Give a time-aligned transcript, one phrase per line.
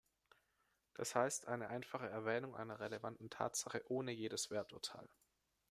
[0.95, 5.07] Das heißt, eine einfache Erwähnung einer relevanten Tatsache ohne jedes Werturteil.